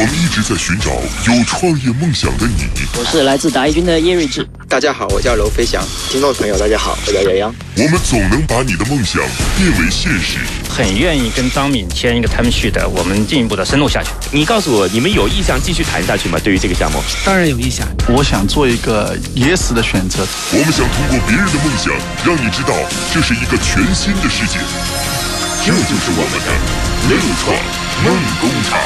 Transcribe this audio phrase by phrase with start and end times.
[0.00, 0.92] 我们一直在寻找
[1.30, 2.64] 有创业梦想的你。
[2.98, 4.48] 我是来自达一军的叶睿智。
[4.66, 5.84] 大家好，我叫娄飞翔。
[6.08, 7.54] 听众朋友，大家好，我叫杨洋。
[7.76, 9.20] 我们总能把你的梦想
[9.58, 10.38] 变为现实。
[10.70, 14.08] 很愿意跟张敏签一个 term sheet 的，我们进一步的深入下去。
[14.32, 16.38] 你告诉我，你们有意向继续谈下去吗？
[16.42, 17.86] 对于这个项目，当然有意向。
[18.08, 20.26] 我想做一个 yes 的选择。
[20.52, 21.92] 我们想通过别人的梦想，
[22.24, 22.72] 让你知道
[23.12, 24.60] 这是一个全新的世界。
[25.62, 26.48] 这就是我们的
[27.06, 27.54] 内创
[28.02, 28.80] 梦工厂。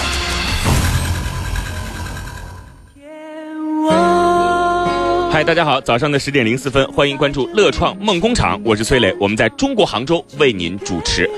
[5.47, 11.29] 大家好，早上的十点零四分，欢迎关注乐创梦工厂，我是崔磊，我们在中国杭州为您主持。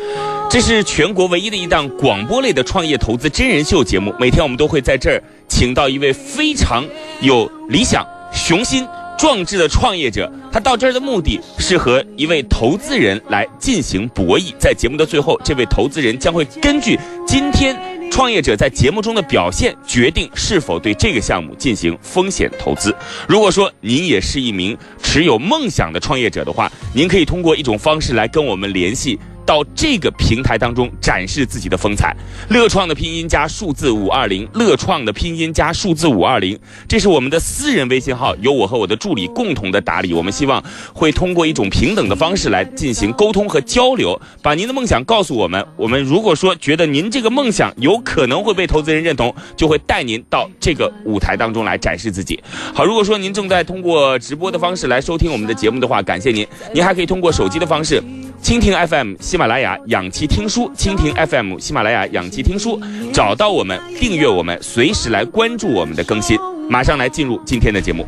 [0.48, 6.84] 这是全国唯一的一档广播类的创业投资真人秀节目，每天我们都会在这儿请到一位非常
[7.20, 8.86] 有理想、雄心
[9.18, 14.52] 壮志的创业者，他到这儿的目的是和一位投资人来进行博弈。
[14.58, 17.76] 在节目的最后，这位投资人将会根据今天。
[18.08, 22.94] 创业者在节目中的表现，决定是否对这个项目进行风险投资。
[23.28, 29.18] 如果说您也是一名持有梦想的创业者的话，您可以通过一种方式来跟我们联系。
[29.46, 32.14] 到这个平台当中展示自己的风采。
[32.50, 36.58] 乐创的拼音加数字五二零，乐创的拼音加数字五二零，
[36.88, 40.12] 这是我们的私人微信号，由我和我的助理共同的打理。
[40.12, 45.64] 我们希望会通过一种平等的方式来进行沟通和交流，把您的梦想告诉我们。
[45.76, 52.42] 我们如果说觉得您这个梦想有可能会被投资人认同，就会带您到这个舞台当中来展示自己。
[52.74, 56.46] 好，如果说您正在通过直播的方式来收听我们的节目的话，感谢您。
[56.74, 58.02] 您还可以通过手机的方式。
[58.42, 62.80] 蜻蜓 FM、喜马拉雅、养气听书、蜻蜓 FM、喜马拉雅、养气听书，
[63.12, 66.38] 找到我们，订阅我们，随时来关注我们的更新。
[66.68, 68.06] 马上来进入今天的节目。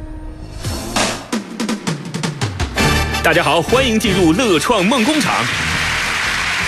[3.23, 5.34] 大家好，欢迎进入乐创梦工厂。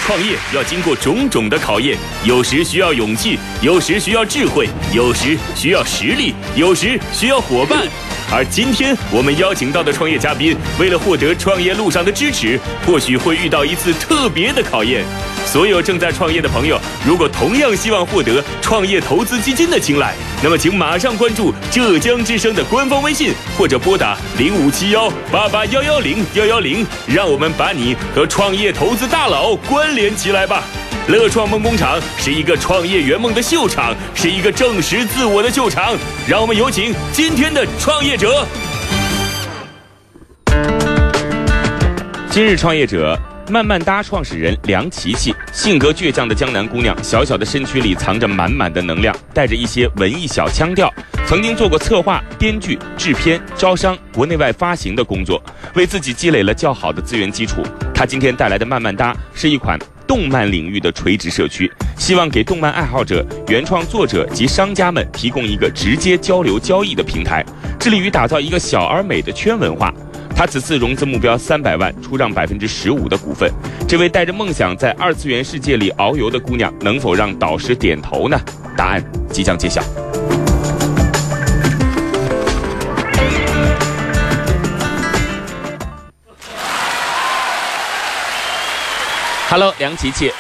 [0.05, 7.87] 创业要经过种种的考验，有时需要勇气，有时需要智慧，有时需要实力，有时需要伙伴。
[8.33, 15.05] 而今天我们邀请到的创业嘉宾，为了获得创业路上的支持，或许会遇到一次特别的考验。
[15.45, 30.63] 所有正在创业的朋友，如果同样希望获得创业投资基金的青睐，那么请马上关注浙江之声的官方微信，或者拨打零五七幺八八幺幺零幺幺零，让我们把你和创业投资大佬关联起来吧。
[31.09, 35.97] 乐创梦工厂是一个创业圆梦的秀场，是一个证实自我的秀场。
[36.29, 38.47] 让我们有请今天的创业者。
[42.31, 50.93] 今日创业者慢慢搭创始人梁琪琪，性格倔强的江南姑娘，小小的身躯里藏着满满的能量，带着一些文艺小腔调。
[51.27, 55.43] 曾经做过策划、编剧、制片、招商、国内外发行的工作，
[55.75, 57.63] 为自己积累了较好的资源基础。
[57.95, 59.79] 他今天带来的慢慢搭是一款。
[60.11, 67.47] 动漫领域的垂直社区，希望给动漫爱好者、原创作者及商家们提供一个直接交流交易的平台，
[67.79, 69.95] 致力于打造一个小而美的圈文化。
[70.35, 73.49] 他此次融资目标三百万，出让百分之十五的股份。
[73.87, 78.37] 这位带着梦想在二次元世界里遨游的姑娘，能否让导师点头呢？
[78.77, 79.01] 答案
[79.31, 79.81] 即将揭晓。
[89.51, 90.31] Hello，梁琪琪。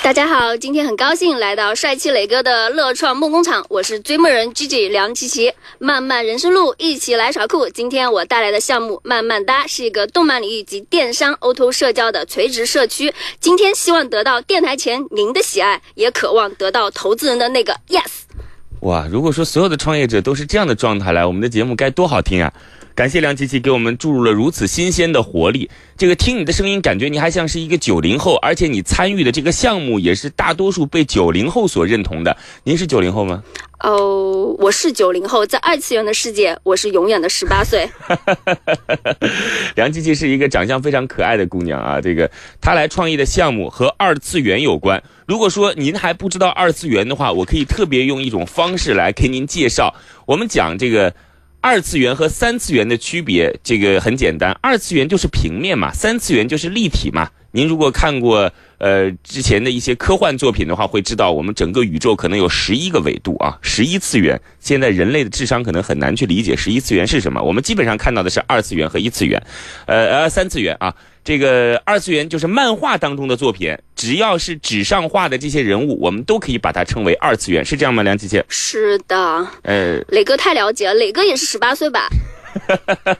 [0.00, 5.52] 大家好，今天很高兴来到帅气磊哥的乐创梦工厂，我是追梦人 Gigi 梁琪琪。
[5.80, 7.68] 漫漫人生路，一起来耍酷。
[7.68, 13.12] 今天我带来的项目慢慢搭是一个动漫领域及电商 O2O 社交的垂直社区。
[13.40, 18.04] 今天希望得到电台前您的喜爱，也渴望得到投资人的那个 Yes。
[18.82, 22.52] 哇，如果说所有的创业者都是这样的状态来，我们的节目该多好听啊！
[22.98, 25.70] 感谢梁琪琪给我们注入了如此新鲜的活力。
[25.96, 32.36] 这个听你的声音，感觉你还像是一个九零后，而且你参与的这个项目也是大多数被九零后所认同的。
[32.64, 33.44] 您是九零后吗？
[33.78, 37.88] 哦，我是九零后，在二次元的世界，我是永远的十八岁。
[39.76, 42.28] 梁琪琪是一个长相非常可爱的姑娘啊，这个
[42.60, 45.00] 她来创业的项目和二次元有关。
[45.24, 49.94] 如果说您还不知道二次元的话，我可以特别用一种方式来给您介绍。
[50.26, 51.14] 我们讲这个。
[51.60, 54.56] 二次元和三次元的区别，这个很简单。
[54.62, 57.30] 二次元就是平面嘛，三次元就是立体嘛。
[57.50, 64.40] 您如果看过呃之前的一些科幻作品的话，会知道我们整个宇宙可能有十一个维度啊，十一次元。
[64.60, 67.42] 现在人类的智商可能很难去理解十一次元是什么。
[67.42, 69.42] 我们基本上看到的是二次元和一次元，
[69.86, 70.94] 呃呃三次元啊。
[71.24, 78.02] 这个二次元就是漫画当中的作品，只要是纸上画的这些人物，我们都可以把它称为二次元，是这样吗？
[78.02, 78.42] 梁琪琪？
[78.48, 79.46] 是的。
[79.62, 82.08] 呃，磊哥太了解了，磊哥也是十八岁吧？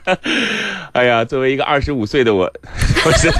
[0.93, 2.51] 哎呀，作为一个二十五岁的我，
[3.05, 3.31] 我是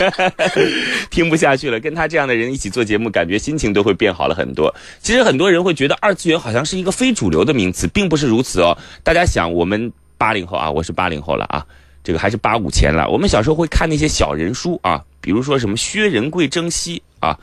[1.10, 1.80] 听不下去了。
[1.80, 4.74] 跟他这样的人一起做节目，感觉心情都会变好了很多。
[5.01, 8.78] 其实很多人会觉得二次元好像是一个非主流的名词，并不是如此哦。
[9.04, 11.66] 大家想，我们八零后啊，我是八零后了啊，
[12.04, 13.07] 这个还是八五前了。
[13.10, 17.38] 我们小时候会看那些小人书啊，比如说什么薛仁贵征西啊。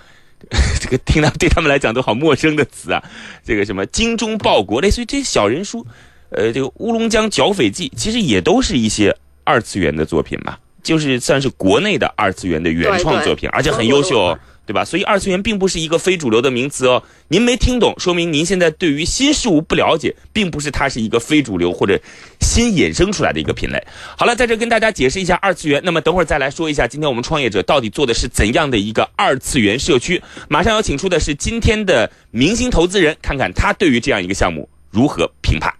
[0.78, 3.02] 这个听到对他们来讲都好陌生的词啊，
[3.42, 5.84] 这个什么精忠报国，类似于这些小人书，
[6.30, 14.38] 呃，这个乌龙江剿匪记，其实也都是一些二次元的作品嘛，就是算是国内的二次元的原创作品，而且很优秀哦。
[14.66, 14.84] 对吧？
[14.84, 17.00] 所以二次元并不是一个非主流的名词哦。
[17.28, 21.96] 您没听懂，说明您现在对于新事物不了解，并不是它是一个非主流或者
[22.40, 23.80] 新衍生出来的一个品类。
[24.18, 25.80] 好了，在这跟大家解释一下二次元。
[25.84, 30.20] 那么等会儿再来说一下，今天我们创业者到底做的是怎样的一个二次元社区？
[30.48, 35.72] 马上要请出的是今天的明星投资人，看看他对于这样一个项目如何评判。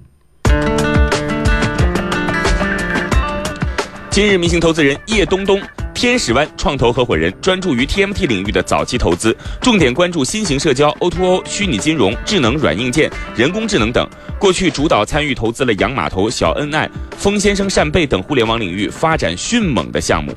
[4.16, 5.60] 今日明星投资人叶东东。
[5.92, 14.08] 天使湾创投合伙人，专注于 TMT 领域的早期投资，重点关注新型社交、O2O、虚拟金融、智能软硬件、人工智能等。
[14.38, 20.34] 过去主导参与投资了洋码头、小恩爱、风先生扇贝等互联网领域发展迅猛的项目。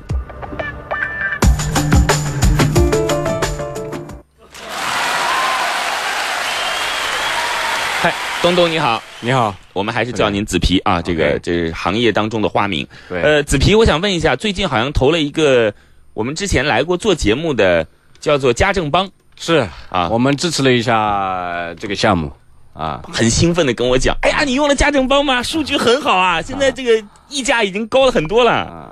[8.02, 8.12] 嗨，
[8.42, 12.86] 东东你好，你好，我们还是叫您紫皮啊，这个这是行业当中的花名。
[13.08, 15.72] 对，呃，紫皮，我想问一下，最近好像投了一个
[16.12, 17.86] 我们之前来过做节目的，
[18.20, 22.30] 叫做家政帮，是啊，我们支持了一下这个项目，
[22.74, 25.42] 啊，很兴奋的跟我讲，哎呀，你用了家政帮吗？
[25.42, 28.52] 数据很好啊，现在这个溢价已经高了很多了。
[28.52, 28.89] 啊，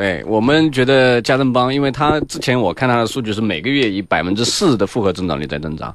[0.00, 5.94] 对我们觉得家政帮，因为他之前我看他的数据是每个月以百分之四的复合增长率在增长。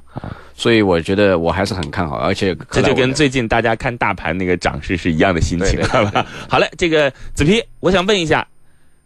[0.54, 6.24] 所以我觉得我还是很看好，而且这就跟最近大家看大盘那个涨势是一样的心情，好吧？
[6.48, 8.46] 好嘞，这个子皮，我想问一下，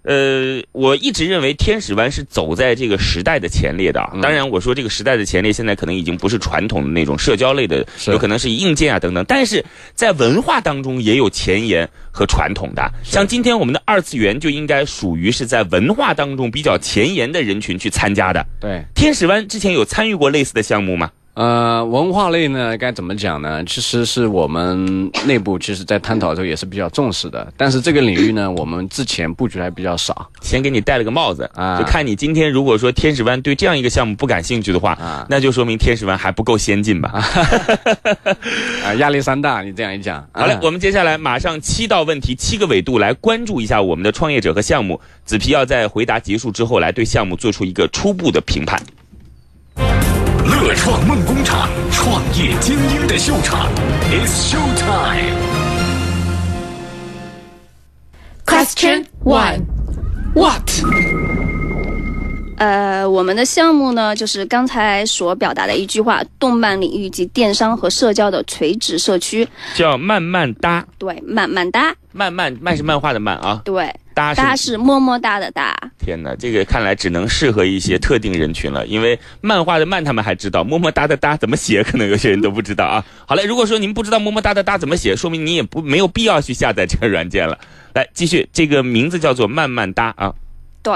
[0.03, 4.01] 呃，我一直认为天使湾是走在这个时代的前列的。
[4.23, 9.25] 当然，我说这个时代的前列，现在可能已经不是传统的那种社交类的，有可能是硬件啊等等。
[9.29, 9.65] 但是
[9.95, 18.47] 在文化当中也有前沿和传统的，像今天我们的二次元就应该属于是在文化当中比较前沿的人群去参加的。
[18.59, 21.11] 对，天使湾之前有参与过类似的项目吗？
[21.35, 23.65] 呃，文化类呢，该怎么讲呢？
[23.65, 27.51] 其实是我们内部其实，在探讨的时候也是比较重视的。
[27.57, 30.29] 但是这个领域呢，我们之前布局还比较少。
[30.43, 37.25] 先给你戴了个帽子啊，就看你今天如果说天使湾对这样一个项目不感兴趣的话，那就说明天使湾还不够先进吧。
[38.85, 40.29] 啊， 亚历山大，你这样一讲。
[40.33, 45.01] 好嘞，我们接下来马上七道问题，七个维度来关注一下我们的创业者和项目。
[45.25, 48.79] 子皮要在回答结束之后，来对项目做出一个初步的评判。
[50.63, 53.67] 乐创梦工厂，创业精英的秀场
[54.11, 55.35] ，It's show time。
[58.45, 59.63] Question one,
[60.35, 60.71] what？
[62.59, 70.87] 呃，我们的项目呢，就是刚才所表达的一句话：动漫领域及电商和社交的垂直社区，叫慢慢搭。
[70.99, 71.95] 对，慢慢搭。
[72.13, 73.63] 慢慢慢是漫画的漫啊。
[73.65, 73.91] 对。
[74.15, 75.75] 搭是么么哒的哒。
[75.99, 83.05] 天哪，这个看来只能适合一些特定人群了，因为漫画的漫他们还知道，么么哒的哒怎么写，可能有些人都不知道啊。
[83.27, 87.59] 好嘞，如果说您不知道么么哒的哒怎么写，说明你也不没有必要去下载这个软件了。
[87.95, 90.33] 来，继续，这个名字叫做慢慢哒啊。
[90.83, 90.93] 对，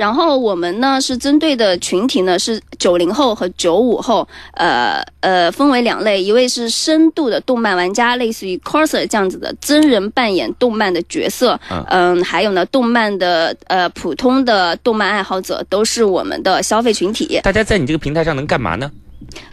[0.00, 11.60] 然后我们呢是针对的群体呢是九零后和九五后，呃呃分为两类，一位是深度的动漫玩家，类似于 coser 这样子的真人扮演动漫的角色，
[11.90, 17.38] 嗯，还有呢动漫的呃普通的动漫爱好者都是我们的消费群体。
[17.42, 18.90] 大家在你这个平台上能干嘛呢？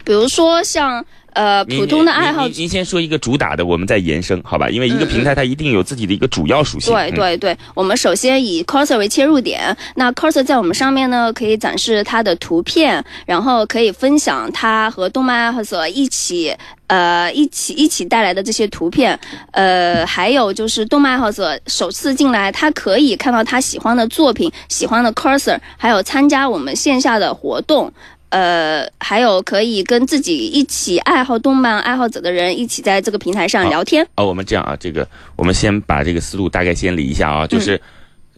[0.02, 1.04] 比如说像。
[1.38, 4.68] 呃，普通的爱好，您先说一个主打的，我们再延伸，好吧？
[4.68, 6.92] 因为一个平台它一定有自己的一个主要属性。
[6.92, 16.52] 对对对，我们首先以 Cursor 为切入点，那 Cursor 在我们上面呢，可以展示它的图片，然后可以分享它和动漫爱好者一起，
[16.88, 19.16] 呃，一起一起带来的这些图片。
[19.52, 27.92] 呃，还有就是动漫爱好者首次进来，他可以看到他喜欢的作品、喜欢的 cursor，还有参加我们线下的活动。
[28.30, 34.06] 呃，还有可以跟自己一起爱好动漫爱好者的人一起在这个平台上聊天。
[34.16, 37.80] 哦，我们这样啊，这个我们先把这个思路大概先理一下啊，就是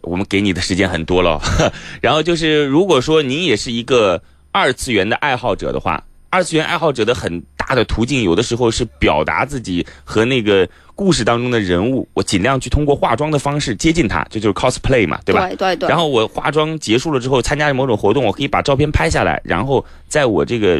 [0.01, 1.41] 我们给你的时间很多了，
[2.01, 4.21] 然后就是如果说您也是一个
[4.51, 6.03] 二次元的爱好者的话。
[6.33, 10.65] 二次元爱好者的很大的途径，有的时候是表达自己和那个
[11.01, 15.47] 故事当中的人物，我尽量去通过化妆的方式接近他，这就是 cosplay 嘛，对吧？
[15.47, 15.89] 对对对。
[15.89, 20.79] 然后我化妆结束了之后，参加某种活动，我可以把照片拍下来，然后在我这个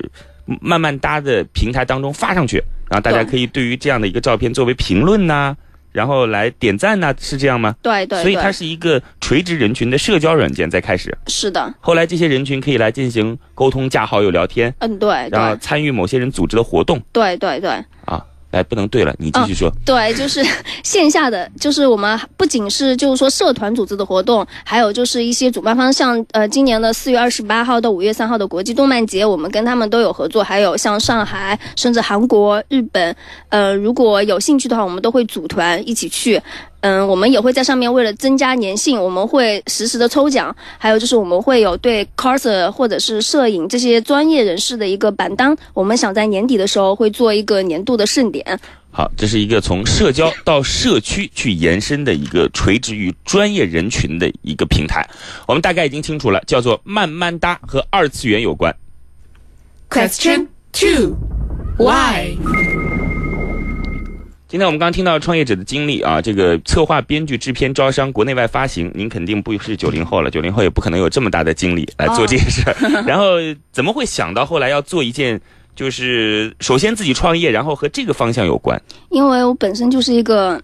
[0.61, 5.55] 慢慢搭的平台当中发上去，然后大家可以对于这样的一个照片作为评论呐，
[5.91, 7.75] 然后来点赞呐、是这样吗？
[7.81, 17.71] 对对对所以它是一个垂直人群的社交软件在开始，是的，后来这些人群可以来进行沟通、加好友、聊天，嗯，对然后参与某些人组织的活动对对对。
[18.05, 18.23] 啊。
[18.51, 19.71] 哎，不能对了，你继续说。
[19.85, 20.45] 对，就是
[20.83, 33.15] 线下的，就是我们不仅是就是说社团组织的活动，还有就是一些主办方，像呃今年的四月二十八号到五月三号的国际动漫节，我们跟他们都有合作，还有像上海，甚至韩国、日本，
[33.49, 36.41] 呃，如果有兴趣的话，我们都会组团一起去。
[36.81, 48.59] 嗯，我们也会在上面为了增加粘性，我们会实时的抽奖，还有就是我们会有对 coser 或者是摄影这些专业人士的一个榜单，我们想在年底的时候会做一个年度的盛典。
[48.93, 55.07] 好，这是一个从社交到社区去延伸的一个垂直于专业人群的一个平台。
[55.47, 58.75] 我们大概已经清楚了，叫做慢慢搭，和二次元有关。
[59.89, 61.15] Question two,
[61.77, 62.35] Why?
[64.51, 72.75] 今天我们刚刚听到创业者的经历啊，这个策划、编剧、制片、招商、国内外发行，您肯定不是九零后了，九零后也不可能有这么大的精力来做这件事儿。
[73.07, 73.35] 然后
[73.71, 75.39] 怎么会想到后来要做一件，
[75.73, 78.77] 就是首先自己创业，然后和这个方向有关？
[79.09, 80.61] 因为我本身就是一个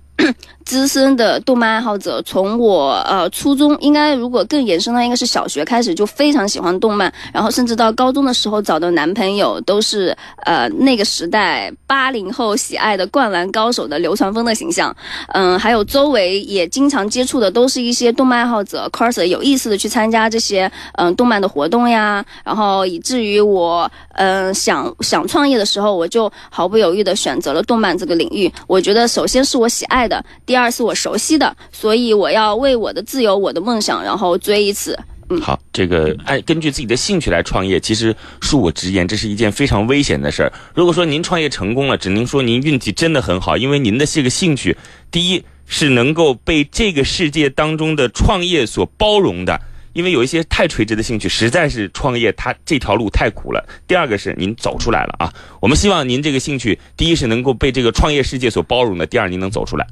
[0.67, 14.93] 资深的动漫爱好者，从我呃初中，应该如果更延伸到应该是小学开始就非常喜欢动漫，然后甚至到高中的时候找的男朋友都是呃那个时代八零后喜爱的灌篮高手的流川枫的形象，
[15.29, 28.51] 嗯，还有周围也经常接触的都是一些动漫爱好者，coser 有意思的去参加这些嗯动漫的活动呀，然后以至于我嗯想想创业的时候，我就毫不犹豫的选择了动漫这个领域。
[28.67, 34.97] 我觉得首先是我喜爱的，第二是我熟悉的，所以我要为我的自由、我的梦想，然后追一次。
[35.29, 40.53] 嗯好，这个按根据自己的兴趣来创业，其实恕我直言，这是一件非常危险的事儿。
[40.73, 44.77] 如果说您创业成功了，只能说您运气真的很好，因为您的这个兴趣，
[45.11, 49.59] 第一是能够被这个世界当中的创业所包容的。
[49.91, 53.67] 因为有一些太垂直的兴趣，实在是创业它这条路太苦了。
[53.87, 59.87] 第二个是您走出来了啊，我们希望您这个兴趣，第一是能够被这个创业世界所包容的，第二您能走出来。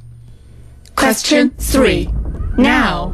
[0.96, 2.08] Question three,
[2.58, 3.12] Now.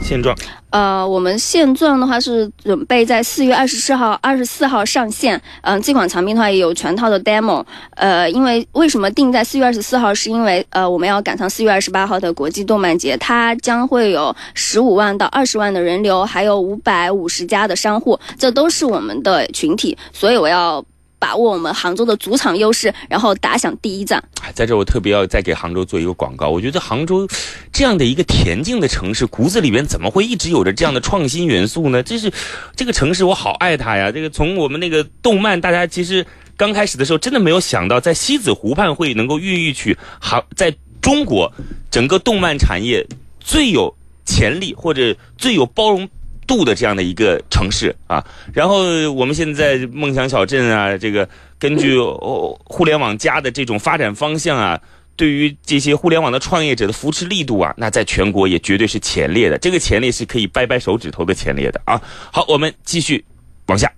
[0.00, 0.34] 现状
[0.70, 5.40] 呃，我们现状的话是准备在四月二十四号、二十四号上线。
[5.62, 7.64] 嗯、这款产品的话也有全套的 demo。
[7.96, 10.14] 呃，因为为什么定在四月二十四号？
[10.14, 20.84] 是因为呃，我们要赶上四月二十八号的国际动漫节，它将会有十五万到二十万的人流，还有五百五十家的商户，这都是我们的群体，所以我要
[21.18, 24.22] 把握我们杭州的主场优势，然后打响第一仗。
[24.54, 26.48] 在这我特别要再给杭州做一个广告。
[26.48, 27.28] 我觉得杭州
[27.72, 32.02] 这样的一个恬静的城市，骨子里边怎么会一直有着这样的创新元素呢？
[32.02, 32.32] 这是
[32.76, 34.10] 这个城市，我好爱它呀！
[34.10, 36.24] 这个从我们那个动漫，大家其实
[36.56, 41.52] 刚开始的时候真的没有想到，在西子湖畔会能够孕育起杭在中国
[41.90, 43.06] 整个动漫产业
[43.40, 43.94] 最有
[44.24, 46.08] 潜力或者最有包容。
[46.48, 51.28] 度的这样的一个城市啊，然后我们现在梦想小镇啊，这个
[51.58, 54.80] 根据哦互联网加的这种发展方向啊，
[55.14, 59.58] 对于这些互联网的创业者的扶持力度啊，那在全国也绝对是前列的。
[59.58, 62.00] 这个前列是可以掰掰手指头的前列的啊。
[62.32, 63.24] 好，我们继续
[63.66, 63.92] 往下。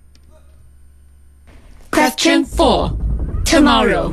[1.89, 2.91] Question four,
[3.45, 4.11] Tomorrow.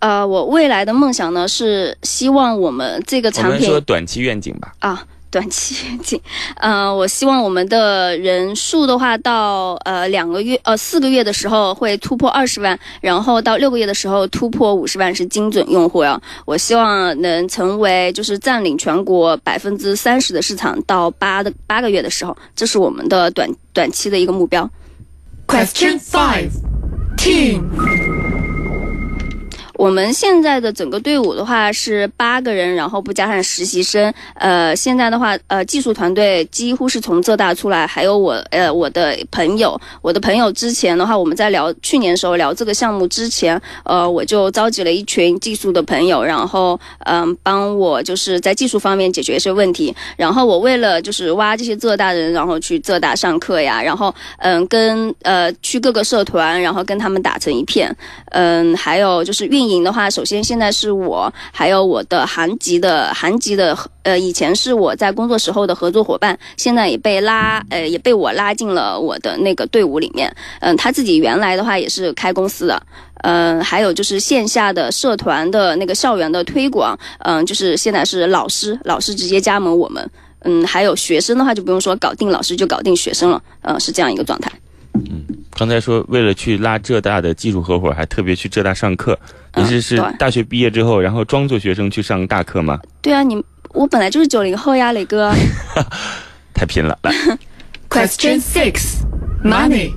[0.00, 4.72] 呃，我未来的梦想呢是希望我们这个我们产品说短期愿景吧。
[4.80, 6.20] 啊，短期愿景，
[6.60, 16.20] 呃，我希望我们的人数的话，到呃两个月呃四个月的时候会突破二十万，然后到六个月的时候突破五十万是精准用户呀。
[16.44, 24.68] 我希望能成为就是占领全国百分之三十的市场，到八的八个月的时候，这是我们的短短期的一个目标。
[25.48, 26.50] Question five,
[27.16, 28.21] team.
[29.82, 34.14] 我们现在的整个队伍的话是八个人，然后不加上实习生。
[34.34, 49.92] 呃，现在的话，呃，技术团队几乎是从浙大出来，还有我，呃，我的朋友，我的朋友之前的话，我们在聊去年的时候聊这个项目之前，呃，我就召集了一群技术的朋友，然后嗯、帮我就是在技术方面解决一些问题。
[50.16, 57.92] 然后我为了就是挖这些浙大人，然后去浙大上课呀，然后嗯、跟呃去各个社团，然后跟他们打成一片。
[58.26, 70.34] 嗯，还有就是运营的话，首先现在是我，还有我的韩籍的韩籍的呃，以前是我在工作时候的合作伙伴，现在也被拉呃也被我拉进了我的那个队伍里面。
[70.58, 72.82] 嗯，他自己原来的话也是开公司的。
[73.22, 80.10] 嗯，还有就是线下的社团的那个校园的推广，嗯，就是现在是老师，老师直接加盟我们。
[80.44, 84.50] 嗯，还有学生的话就不用说，搞定老师就搞定学生了，嗯，是这样一个状态。
[84.94, 89.18] 嗯刚才说为了去拉浙大的技术合伙，还特别去浙大上课，
[89.54, 92.80] 你是是大学毕业之后，然后装作学生去上大课吗？
[93.00, 95.32] 对啊，你我本来就是九零后呀，磊哥。
[96.54, 97.12] 太拼了，来，
[97.88, 99.02] Question six,
[99.44, 99.92] Money.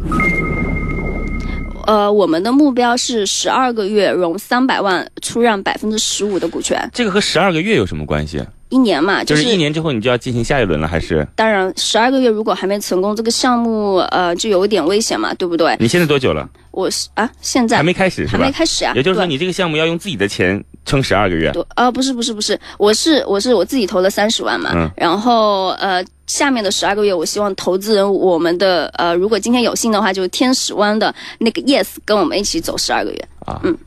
[1.85, 8.43] 呃，我们的目标是十二个月融三百万，出让百分之十五的股权，这个和十二个月有什么关系？
[8.69, 11.25] 一年嘛，就是是一年之后你就要进行下一轮了，还是？
[11.36, 15.75] 当然，十二个月如果还没成功，这个项目呃就有一点危险嘛，对不对？
[15.79, 16.50] 你现在多久了？
[16.72, 18.43] 我是啊，现在还没开始是还？
[18.43, 18.91] 没开始啊。
[18.95, 21.51] 也就是说，你这个项目要用自己的钱撑十二个月。
[21.51, 33.27] 对，呃，不是不是不是，我是我是我自己投了三十万嘛，嗯然后呃，下面的十二个月，我希望投资人我们的呃，如果今天有幸的话，就是天使湾的那个 Yes 跟我们一起走十二个月。
[33.45, 33.77] 啊，嗯。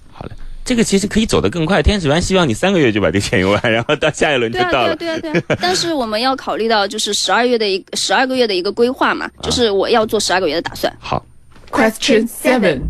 [0.68, 4.96] 这个其实可以走得更快，天使湾希望你三个月就把这钱用完，然后到下一轮就对啊，对啊，到了。
[4.96, 5.58] 对啊，对啊。
[5.62, 10.94] 但是我们要考虑到就是十二月的一十二个月的一个规划嘛，就是我要做十二个月的打算。
[11.00, 11.24] 好
[11.70, 12.80] ，Question seven,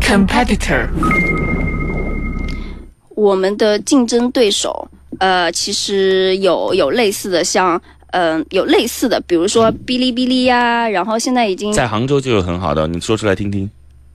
[0.00, 0.86] Competitor.
[3.16, 7.82] 我们的竞争对手，呃，其实有有类似的像。
[8.12, 13.68] 嗯、有类似的，比如说哔哩哔哩呀，然后现在已经在杭州就有很好的，你说出来听听。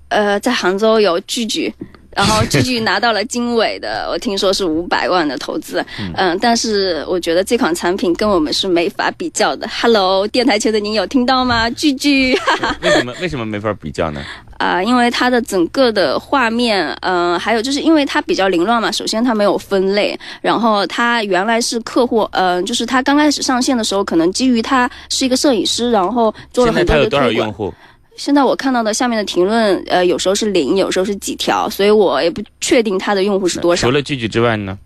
[0.08, 1.72] 呃，在杭州有聚聚，
[2.16, 5.84] 然后聚聚拿到了经纬的，我听说是五百万的投资，
[6.16, 9.68] 嗯、但是我觉得这款产品跟我们是没法比较的。
[9.68, 11.70] Hello，电台前的您有听到吗？
[11.70, 12.78] 聚聚，哈哈。
[12.82, 14.22] 为什么为什么没法比较呢？
[14.62, 18.92] 啊、因为它的整个的画面，嗯、还有就是因为它比较凌乱嘛。
[18.92, 27.54] 首先它没有分类，然后它原来是客户，嗯、就是它刚开始上线的时候，可能基于它是一个摄影师，然后做了很多的现在它有多少推广用。
[27.54, 27.74] 户？
[28.18, 33.92] 现在我看到的下面的评论，呃，有时候是零，有时候是几条，所以我也不确定它的用户是多少除。
[33.92, 34.78] 了聚聚之外呢？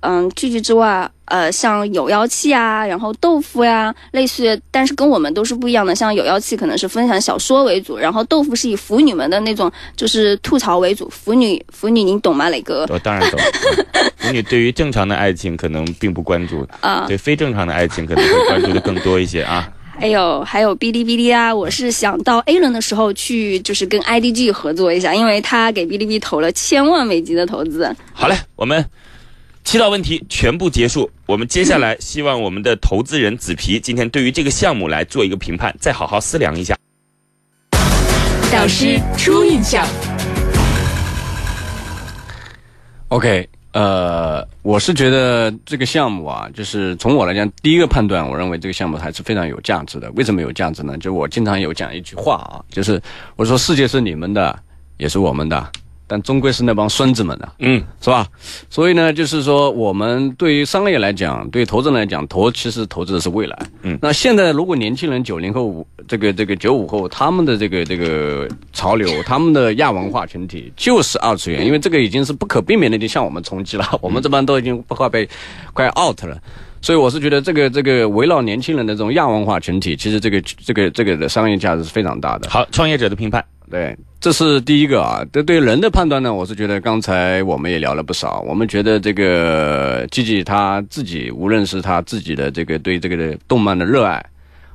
[0.00, 5.94] 嗯，聚聚之外，呃，像有妖气啊，然后豆腐呀、类似，但是跟我们都是不一样的。
[5.94, 11.08] 像有妖气可能是分享小说为主，然后豆腐是以腐女们的那种就是吐槽为主。
[11.08, 12.84] 腐女，腐女，您懂吗，磊哥？
[12.88, 13.38] 我当然懂。
[13.38, 19.68] 嗯腐女对于正常的爱情可能并不关注，啊、对非正常的爱情可能会关注的更多一些啊。
[20.02, 27.94] 还有还有哔哩哔哩啊，我是想到 A 轮的时候去，就是跟 IDG 合作一下，因为他给哔哩哔哩投了千万美金的投资。
[28.12, 28.84] 好嘞，我们
[29.62, 31.08] 七道问题全部结束。
[31.26, 36.76] 我们接下来希望我们的投资人紫皮今天对于这个项目来做一个评判，再好好思量一下。
[38.50, 39.86] 导师初印象。
[43.06, 50.10] OK，呃，我是觉得这个项目啊，就是从我来讲，第一个判断，我认为这个项目还是非常有价值的。
[50.12, 50.98] 为什么有价值呢？
[50.98, 53.00] 就我经常有讲一句话啊，就是
[53.34, 54.58] 我说世界是你们的，
[54.98, 55.66] 也是我们的，
[56.12, 57.52] 但终归是那帮孙子们的。
[57.60, 58.26] 嗯，是吧？
[58.68, 63.58] 所以呢，就是说，我们对于商业来讲，对于投资人来讲，投其实投资的是未来。
[63.82, 73.98] 嗯那现在如果年轻人九零后、五这个这个九五后，他们的这个这个潮流，他们的亚文化群体就是二次元，因为这个已经是不可避免的，就向我们冲击了。
[74.02, 75.26] 我们这帮都已经快被
[75.72, 76.36] 快 out 了。
[76.82, 82.50] 所以我是觉得这个这个围绕年轻人的这种亚文化群体，其实这个这个这个的商业价值是非常大的。
[82.50, 83.42] 好，创业者的评判。
[83.70, 85.26] 对，这是第一个啊。
[85.32, 88.40] 这对人的判断呢，我是觉得刚才我们也聊了不少。
[88.42, 94.24] 我们觉得这个 G G 他自己，无论是他自己的这个对这个动漫的热爱，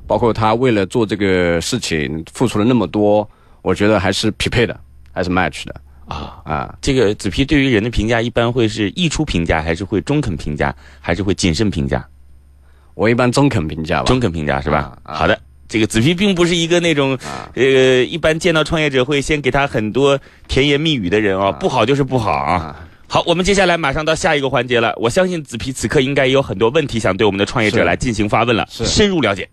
[0.06, 3.26] 包括他为了做这个事情付出了那么多，
[3.62, 4.78] 我觉得还是匹配的，
[5.12, 6.76] 还是 match 的啊啊。
[6.82, 12.06] 这个子皮对于人的评价一般会是溢出评价，还是会中肯评价，还是会谨慎评价？
[12.92, 14.04] 我一般中肯评价吧。
[14.04, 14.92] 中肯评价是吧？
[15.04, 15.40] 啊啊好的。
[15.68, 17.18] 这个子皮并不是一个那种，
[17.54, 22.74] 呃，一般见到创业者会先给他很多甜言蜜语的人哦，不好就是不好啊。
[23.06, 24.94] 好，我们接下来马上到下一个环节了。
[24.96, 29.48] 我相信子皮此刻应该也有很多问题想对我们的创业者来进行发问了，是深入了解。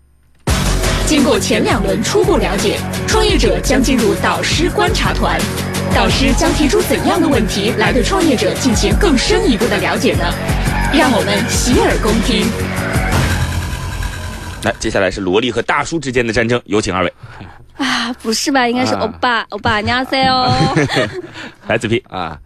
[1.06, 5.38] 经过前两轮初步了解，创业者将进入导师观察团。
[5.94, 10.24] 导师将提出怎样的问题来对创业者进行更深一步的了解呢？
[10.92, 12.46] 让我们洗耳恭听。
[14.62, 17.12] 来，接下来是萝莉和大叔之间的战争，有请二位。
[17.76, 18.66] 啊，不是吧？
[18.68, 20.50] 应该是啊欧巴，欧巴，你好塞哦。
[21.68, 22.38] 来，子皮，啊，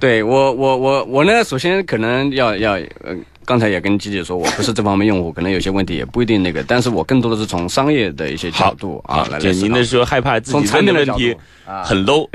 [0.00, 9.54] 对我我我我呢，首先可能要要呃，刚才也跟季姐说，我不是这方面用户，可能有些问题也不一定那个，但是我更多的是从商业的一些角度啊来就来。
[9.54, 11.36] 您的说害怕自己从产品的问题
[11.84, 12.28] 很 low，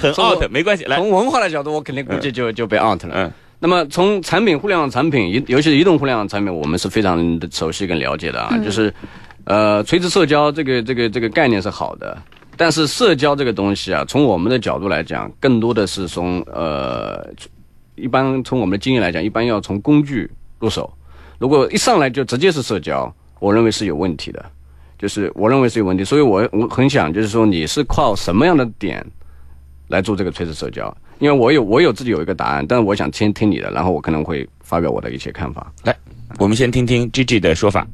[0.00, 0.82] 很从 out，没关系。
[0.84, 3.10] 来，从文化的角度，我肯定估计就就被 out 了。
[3.14, 8.56] 嗯，那么从产品、互联网产品，移尤其是移动互联网产品，我们是非常的熟悉跟了解的啊。
[8.58, 8.92] 就是，
[9.44, 12.16] 呃，垂直社交这个这个这个概念是好的，
[12.56, 17.26] 但是社交这个东西啊，从我们的角度来讲，更多的是从呃，
[17.94, 20.92] 一般从我们的经验来讲，一般要从工具入手。
[21.38, 24.44] 如果一上来就直接是社交，我认为是有问题的。
[24.98, 29.04] 就是我认为是有问题，所以我我很想就是说你是靠什么样的点
[29.88, 30.94] 来做这个垂直社交？
[31.18, 35.72] 因为我有我有自己有一个答案，但是我想先听你的，然后我可能会发表我的一些看法。
[35.84, 35.96] 来，
[36.38, 37.86] 我们先听听 Gigi 的说法。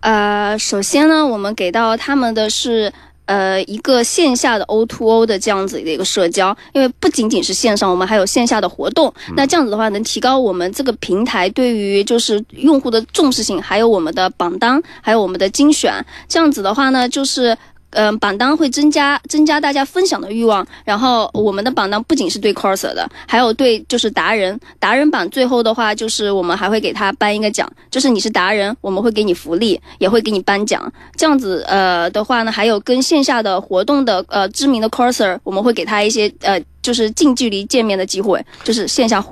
[0.00, 2.92] 呃，首先呢，我们给到他们的是。
[3.28, 9.12] 呃，一个线下的 O to O 的这样子的一个社交，因为不仅仅是线上，我们还有线下的活动。
[9.36, 15.92] 那这样子的话，能提高我们这个平台对于就是用户的重视性，还有我们的榜单，还有我们的精选。
[16.26, 17.54] 这样子的话呢，就是。
[17.90, 30.92] 嗯，榜单会增加增加大家分享的欲望，然后我们的榜单不仅是对 coser 的，还有对就是达人，达人榜最后的话就是我们还会给他颁一个奖，就是你是达人，我们会给你福利，也会给你颁奖。
[31.16, 39.24] 这样子呃的话呢，还有跟线下的活动的呃知名的 coser，我们会给他一些呃就是近距离见面的机会，就是线下。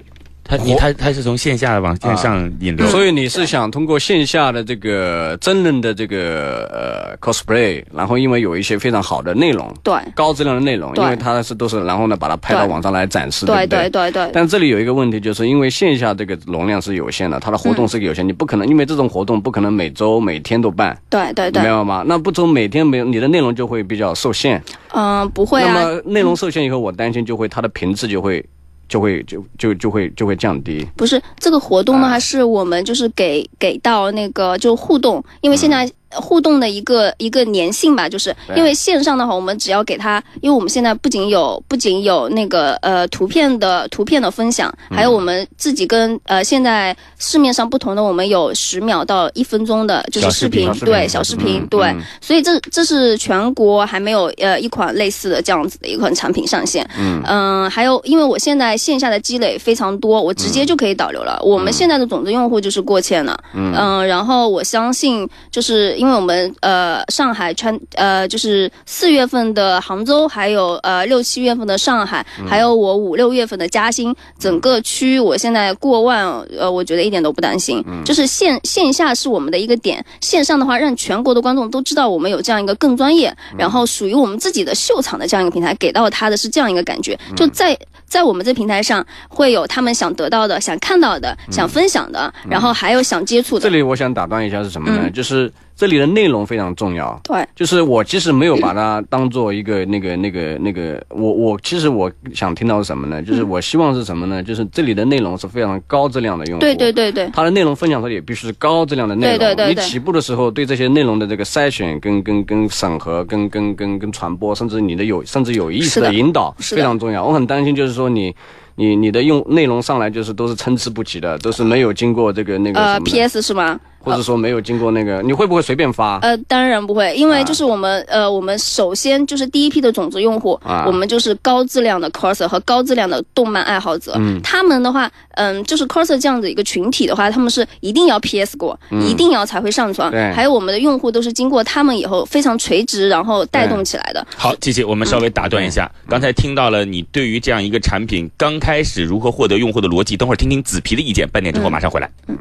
[0.48, 9.94] 他你他他是从线下往线上引流，所以你是想通过线下的这个真人的这个呃 cosplay，然后因为有一些非常好的内容，对。
[10.14, 14.10] 高质量的内容，因为它是都是然后呢把它拍到网上来展示，对对对？
[14.10, 14.30] 对。
[14.32, 22.04] 但这里有一个问题，就是因为线下这个容量是有限的，它的活动是有限，你不可能因为这种活动不可能每周每天都办，对对对，明白吗？
[22.06, 25.72] 那不周每天没你的内容就会比较受限，嗯，不会啊。
[25.74, 28.44] 那么内容受限以后，我担心就会它的频次就会。
[28.88, 30.86] 就会就就就会就会降低。
[30.96, 35.90] 不是这个活动呢，还是我们就是给给到那个就互动，因为现在。
[36.14, 57.22] 互动的一个一个粘性吧，就是因为线上的话，我们只要给他，因为我们现在不仅有不仅有那个呃图片的图片的分享，还有我们自己跟呃现在市面上不同的，我们有十秒到一分钟的，就是视频，对小视频，对，所以这这是全国还没有呃一款类似的这样子的一款产品上线，嗯。
[57.26, 61.40] 嗯，还有因为我现在线下的积累非常多，我直接就可以导流了。
[61.42, 76.24] 我们现在的种子用户就是过千了，嗯，然后我相信就是因因为我们呃上海川呃就是四月份的杭州，还有呃六七月份的上海，还有我五六月份的嘉兴，整个区我现在过万，
[76.56, 77.84] 呃我觉得一点都不担心。
[78.04, 93.64] 就是线线下是我们的一个点，线上的话让全国的观众都知道我们有这样一个更专业，然后属于我们自己的秀场的这样一个平台，给到他的是这样一个感觉，就在在我们这平台上会有他们想得到的、想看到的、想分享的，然后还有想接触的。
[93.64, 95.10] 这里我想打断一下是什么呢？
[95.10, 95.52] 就是。
[95.76, 103.22] 这里的内容非常重要，对，就是我其实没有把它当做一个那个那个那个，我我其实我想听到是什么呢？
[103.22, 104.42] 就是我希望是什么呢？
[104.42, 117.22] 就是这里的内容是非常高质量的用户，对对对对，它的内容分享出来也必须是高质量的内容，对对对，你起步的时候对这些内容的这个筛选跟跟跟审核跟跟跟跟传播，甚至你的有甚至有意识的引导非常重要。
[117.22, 118.34] 我很担心就是说你。
[118.76, 123.78] 你你的用内容上来就是都是参差不齐的，都是没有经过这个那个呃 PS 是吗？
[123.98, 126.20] 或者说没有经过那个，你会不会随便发？
[126.20, 134.12] 呃，当然不会，因为就是我们呃，我们首先就是第一批的种子用户，我们就是高质量的 coser 和高质量的动漫爱好者。
[134.16, 140.08] 嗯，他们的话，嗯，就是 coser 这样子一个群体的话，他们是一定要 PS 过，一定要才会上传。
[140.12, 144.24] 对，还有我们的用户都是经过他们以后非常垂直，然后带动起来的。
[144.36, 152.10] 好，琪琪，我们稍微打断一下，刚才听到了你对于这样一个产品刚开始如何获得用户的逻辑，等会儿听听紫皮的意见，半点之后马上回来。
[152.26, 152.36] 嗯。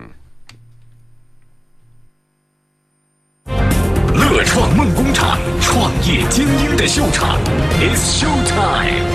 [4.14, 7.40] 乐创梦工厂，创业精英的秀场
[7.80, 9.06] ，It's Show Time。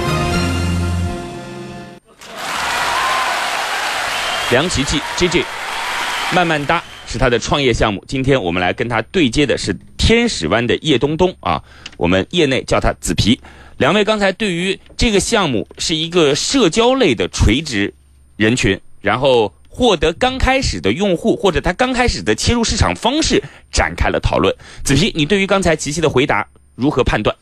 [4.50, 5.44] 梁琪琪 J J，
[6.34, 8.04] 慢慢搭是他的创业项目。
[8.06, 11.62] 今天我们来跟他对接的是天使湾的叶东东啊，
[11.96, 13.40] 我们业内叫他紫皮。
[13.80, 17.92] 两位刚才对于这个项目是一个社交类的垂直
[18.36, 19.52] 人群，然后。
[19.72, 23.40] 获得刚开始的用户，或者他刚开始的切入市场方式，
[23.72, 24.52] 展开了讨论。
[24.84, 27.34] 子皮，你对于刚才琪琪的回答如何判断？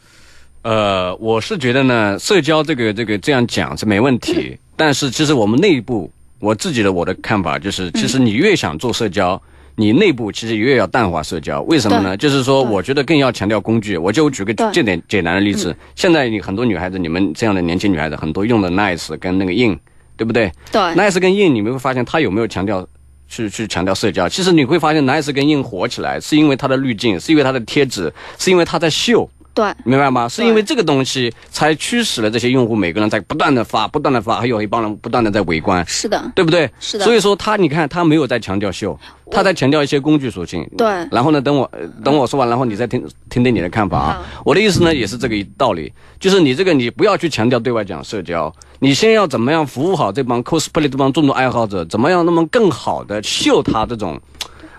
[0.60, 9.42] 呃，我是觉得呢，社交这个这个这样讲是没问题，但是其实我们内部，我自己的我的看法就是，其实你越想做社交，
[9.78, 11.62] 你内部其实越要淡化社交。
[11.62, 12.16] 为什么呢？
[12.16, 13.96] 就是说，我觉得更要强调工具。
[13.96, 19.78] 我就举个这点简单的例子，现在你很多女孩子，你们这样的年轻女孩子，很多用的 nice 跟那个 in。
[20.16, 20.50] 对不对？
[20.72, 22.84] 对，nice 跟 in，，你们会发现它有没有强调
[23.28, 24.28] 去去强调社交？
[24.28, 29.30] 其实你会发现，nice 跟硬火起来，是因为它的滤镜，是因为它的贴纸，是因为它在秀。
[29.58, 30.28] 对，明白吗？
[30.28, 35.84] 是因为这个东西才驱使了这些用户，每个人在不断的发，不断的发，还有一帮人不断的在围观。
[35.84, 36.70] 是的，对不对？
[36.78, 37.04] 是的。
[37.04, 38.96] 所以说他，你看他没有在强调秀，
[39.32, 40.64] 他在强调一些工具属性。
[40.76, 40.86] 对。
[41.10, 41.68] 然后呢，等我
[42.04, 44.24] 等我说完，然后你再听听听你的看法啊。
[44.44, 54.20] 我的意思呢，也是这个道理，就是你这个你不要去强调对外讲社交，你先要怎么样服务好这帮 cosplay 这帮众多爱好者，怎么样那么更好的秀他这种。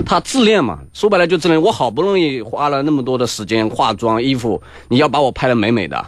[0.06, 1.62] 他自恋嘛，说白了就自恋。
[1.62, 6.04] 我好不容易花了那么多的时间化妆衣服，你要把我拍的美美的，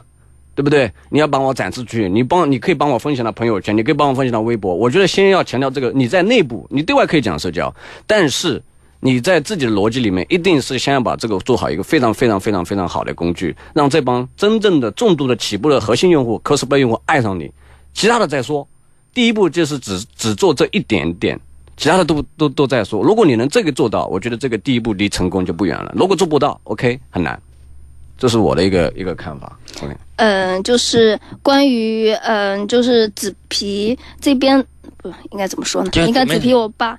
[0.55, 0.91] 对不对？
[1.09, 4.73] 你要帮我展示出去，你帮你可以帮我分享到朋友圈，你可以帮我分享到微博。
[4.73, 7.73] 我觉得先要强调这个，你在内部，你对外可以讲社交，
[8.07, 8.61] 但是
[9.01, 17.51] 你在自己的逻辑里面，一定是先要把这个做好一个非常非常非常非常好的工具，让这帮真正的重度的起步的核心用户、cosplay 用户爱上你，
[17.93, 18.67] 其他的再说。
[19.13, 21.39] 第一步就是只只做这一点点。
[21.81, 25.91] 其他的都都都在说，如果你能这个做到，我觉得这个第一步离成功就不远了。
[25.95, 27.41] 如果做不到，OK，很难，
[28.19, 29.57] 这是我的一个一个看法。
[29.81, 34.63] OK，嗯，就是关于嗯，就是紫皮这边。
[35.01, 35.89] 不应该怎么说呢？
[36.05, 36.95] 应该只皮我爸，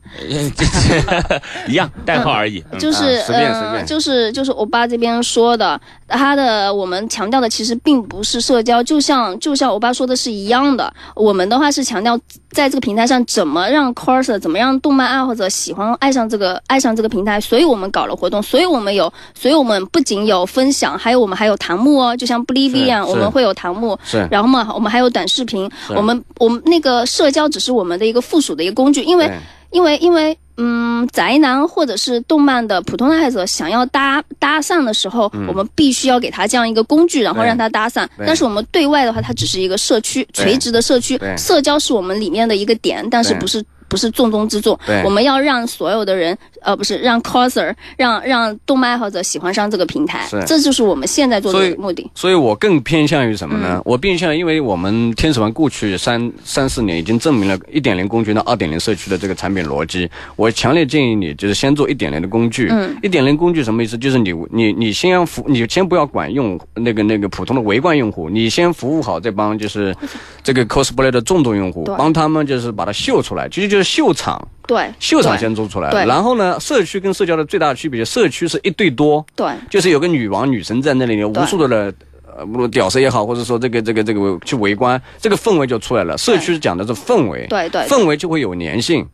[1.69, 2.61] 一样代号而已。
[2.77, 10.93] 就是呃，就是 就是我爸这边说的，他的我们强调的其实并不是社交，就像就像我爸说的是一样的。
[11.15, 12.19] 我们的话是强调
[12.51, 23.97] 在这个平台上怎么让 coser 怎么让动漫爱好者喜欢爱上这个爱上这个平台，所以我们搞了活动，所以我们有，所以我们不仅有分享，还有我们还有弹幕哦，就像不离 v 一样，我们会有弹幕。
[24.03, 24.27] 是。
[24.29, 25.71] 然后嘛，我们还有短视频。
[25.95, 27.93] 我们我们那个社交只是我们。
[27.93, 29.31] 的一个附属的一个工具，因为
[29.71, 38.09] 因为因为嗯，宅男或者是动漫的普通爱好者想要搭搭讪的时候，我们必须要给他这样一个工具，然后让他搭讪。
[38.27, 43.63] 但是我们对外的话，它只是一个社区，垂直的社区，社交是我们里面的一个点，但是不是。
[43.89, 52.11] 不是重中之重，我们要让所有的人，呃，不是让 coser，让让动漫爱好者喜欢上这个平台，这就是我们现在做的目的。
[52.15, 53.81] 所以我更偏向于什么呢？
[53.85, 60.11] 我偏向，因为我们天使湾过去三三四年已经证明了一点零工具到二点零社区的这个产品逻辑。
[60.37, 62.69] 我强烈建议你，就是先做一点零的工具。
[62.71, 63.97] 嗯，一点零工具什么意思？
[63.97, 69.95] 就是你你你先要服，你先不要管用那个那个普通的围观用户，你先服务好这帮就是
[70.43, 73.93] 这个 cosplay 的重度用户，帮他们就是把它秀出来，其实就是。
[73.93, 81.95] 秀场对，秀场先做出来，然后呢，社区跟社交的最大的区别，社区是一对多，对，就是有个女王女神在那里，有无数的人，
[82.37, 86.17] 呃，屌丝也好，或者说这个这个这个去围观，这个氛围就出来了。
[86.17, 89.07] 社区讲的是氛围，对对，氛围就会有粘性，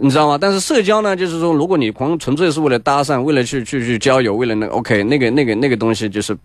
[0.00, 0.38] 你知道吗？
[0.40, 6.36] 但是社交呢，就是说，如果你光纯粹是为了搭讪，为了去去去交友，为了那 OK，那个那个那个东西就是。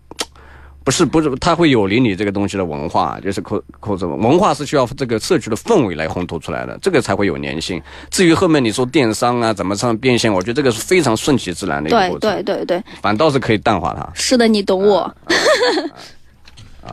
[0.84, 7.80] 不是不是，它会有离你这个东西的文化，就是扣扣什么文化是需要这个社区的氛围来烘托出来的，这个才会有粘性。
[8.10, 12.20] 至于后面你说电商啊，怎么上变现，我觉得这个是非常顺其自然的一个过程。
[12.20, 14.08] 对对对对，反倒是可以淡化它。
[14.14, 15.14] 是的，你懂我。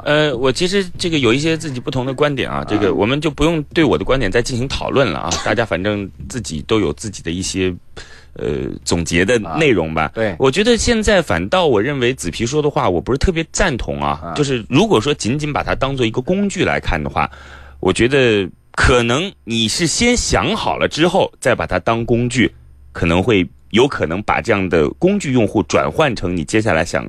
[0.04, 7.76] 呃，我其实这个有一些自己不同的观点啊，这个我们就不用对我的观点再进行讨论了啊，大家反正自己都有自己的一些。
[8.42, 10.12] 呃，总结的内容吧。
[10.14, 14.34] 对，我觉得现在反倒我认为紫皮说的话，我不是特别赞同啊。
[14.36, 17.30] 就是如果说仅仅把它当做一个工具来看的话，
[17.80, 22.50] 我觉得可能你是先想好了之后再把它当工具，
[22.92, 27.08] 可能会有可能把这样的工具用户转换成你接下来想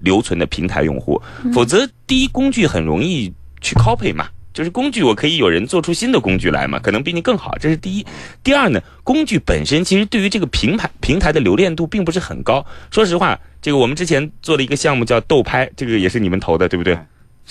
[0.00, 1.20] 留存的平台用户。
[1.54, 4.28] 否则，第一工具很容易去 copy 嘛。
[4.52, 6.78] 就是工具，我可以有人做出新的工具来嘛？
[6.78, 8.06] 可能比你更好，这是第一。
[8.42, 12.64] 第二呢，工具本身其实对于这个平台平台的留恋度并不是很高。
[12.90, 16.98] 说实话，这个我们之前做了一个项目叫豆拍，这个也是你们投的，对不对？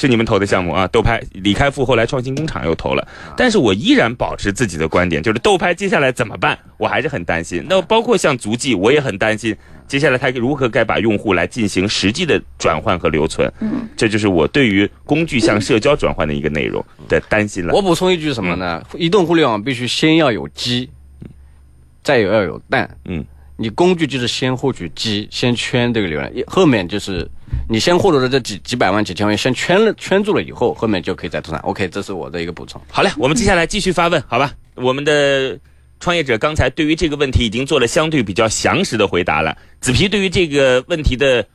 [0.01, 7.63] 是你们投的项目啊，豆拍李开复后来创新工厂又投了，但是我依然保持自己的观点，就是豆拍接下来怎么办，我还是很担心。
[7.69, 9.55] 那包括像足迹，我也很担心，
[9.87, 13.47] 接下来它如何该把用户来进行实际的转换和留存。
[13.59, 17.71] 嗯，这就是我对于工具向社交转换的一个内容的 担心了。
[17.75, 18.83] 我补充一句什么呢？
[18.97, 20.89] 移动互联网必须先要有鸡，
[22.01, 22.89] 再有要有蛋。
[23.05, 23.23] 嗯。
[23.61, 27.29] 你工具就是先获取鸡，先圈这个流量，后面就是
[27.69, 31.61] 你先获得了这几几百万、几千万，先圈了圈住了以后，后面就可以再拓展。
[31.61, 32.81] OK，这是我的一个补充。
[32.89, 34.51] 好嘞，我们接下来继续发问，好吧？
[34.73, 35.59] 我们的
[35.99, 41.45] 创业者刚才对于这个问题已经做了相对比较详实的回答了，紫皮对于这个问题的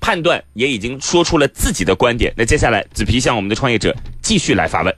[0.00, 2.30] 判断也已经说出了自己的观点。
[2.36, 4.94] 那接下来，紫皮向我们的创业者继续来发问。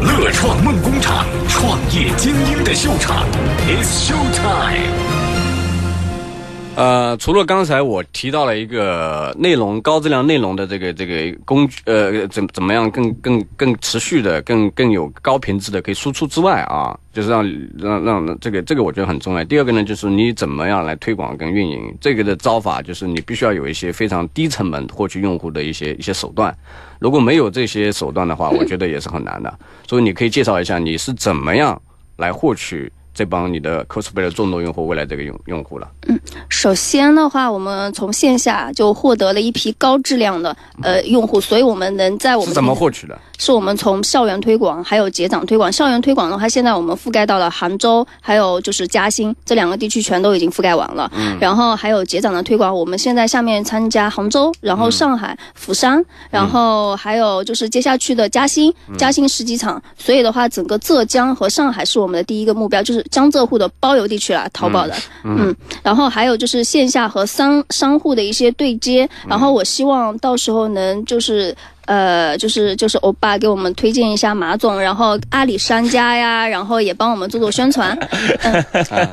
[0.00, 3.28] 乐创梦工厂，创业精英的秀场
[3.68, 5.25] ，It's Show Time。
[6.76, 17.42] 呃，除了刚才我提到了一个内容高质量内容的这个这个工具，呃，怎怎么样更更更持续的、更更有高品质的可以输出之外啊，就是让
[17.78, 19.42] 让让这个这个我觉得很重要。
[19.44, 26.54] 第二个呢，就是你怎么样来推广跟运营这个的招法，就是你必须要有一些非常低成本获取用户的一些一些手段。
[26.98, 29.58] 如果没有这些手段的话，我觉得也是很难的。
[29.88, 31.80] 所以你可以介绍一下你是怎么样
[32.18, 32.92] 来获取。
[33.16, 35.88] 这帮你的 cosplay 的众多用户未来这个用用户了？
[36.06, 43.18] 嗯首先的话，我们从线下就获得了一批高质量的呃用户，所以我们能在我们怎么获取的？
[43.38, 45.70] 是我们从校园推广，还有结长推广。
[45.70, 51.10] 校园推广的话，现在我们覆盖到了杭州，还有就是嘉兴这两个地区全都已经覆盖完了。
[51.14, 51.36] 嗯。
[51.40, 59.82] 然后还有结长的推广，我们现在下面参加杭州，然后上海、釜山，然后还有就是接下去的嘉兴，嘉兴十几场。
[59.98, 64.94] 所以的话，整个浙江和上海是我们的第一个目标，就是江浙沪的包邮地区啦，淘宝的。
[65.24, 65.54] 嗯。
[65.82, 71.54] 然后还有就是线下和商商户的一些对接，然后我希望到时候能就是。
[71.86, 77.96] 呃，就是就是欧巴给我们推荐一下马总，然后阿里商家呀，然后也帮我们做做宣传，
[78.42, 78.64] 嗯，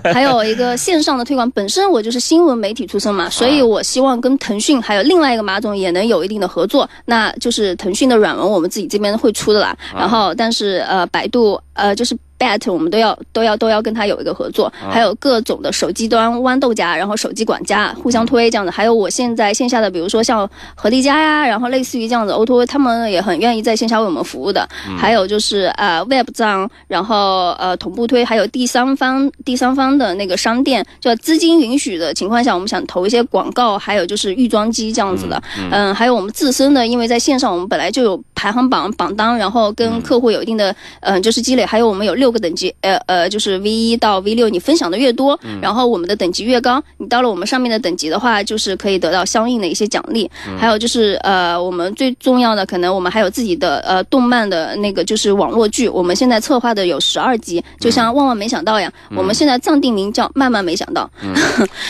[0.14, 1.50] 还有一个线上的推广。
[1.52, 6.90] 本身我就是新闻媒体出身嘛，所以我希望跟腾讯还有另外一个马总也能有一定的合作。
[7.06, 12.18] 那就是腾讯的软文我们自己这边会出的啦，然后但是呃，百度呃就是。
[12.40, 24.68] At 我们都要都要都要跟他有一个合作，还有各种的手机端豌豆荚，然后手机管家互相推这样的，还有我现在线下的，比如说像合力家呀，然后类似于这样子 O to O，他们也很愿意在线下为我们服务的。
[24.98, 35.42] 还有就是呃 Web 站，然后呃同步推，还有第三方第三方的那个商店，就资金允许的情况下，我们想投一些广告，还有就是预装机这样子的。
[35.72, 42.33] 嗯，还有我们自身的，因为在线上我们本来就有排行榜榜单，然后跟客户有一定的嗯就是积累，还有我们有六。
[42.34, 50.30] 个等级，呃呃，就是 V 一到 V 六，你分享的越多，然后我们的等级越高，你到了我们上面的等级的话，就是可以得到相应的一些奖励。
[50.58, 61.10] 还有就是呃，我们最重要的，可能我们还有自己的呃动漫的那个就是网络剧，我们现在策划的有十二集，就像万万没想到呀，我们现在暂定名叫万万没想到，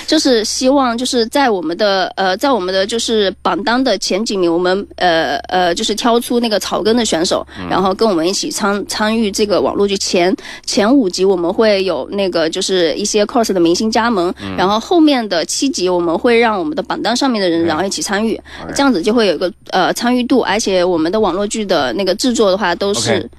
[0.06, 10.23] 就是希望就是在我们的呃在我们的就是榜单的前几名，我们呃呃就是挑出那个草根的选手，然后跟我们一起参参与这个网络剧前。
[10.24, 18.40] 前前五集我们会有那个就是一些 cos 的明星加盟，然后后面的七集我们会让我们的榜单上面的人然后一起参与，
[18.76, 23.30] 这样子就会有一个呃参与度，而且我们的网络剧的那个制作的话都是